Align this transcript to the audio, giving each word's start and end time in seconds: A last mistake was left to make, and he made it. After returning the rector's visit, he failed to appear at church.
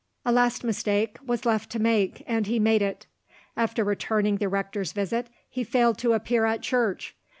A 0.25 0.31
last 0.31 0.63
mistake 0.63 1.19
was 1.23 1.45
left 1.45 1.69
to 1.69 1.79
make, 1.79 2.23
and 2.25 2.47
he 2.47 2.57
made 2.57 2.81
it. 2.81 3.05
After 3.55 3.83
returning 3.83 4.37
the 4.37 4.49
rector's 4.49 4.93
visit, 4.93 5.29
he 5.47 5.63
failed 5.63 5.99
to 5.99 6.13
appear 6.13 6.45
at 6.47 6.61
church. 6.63 7.15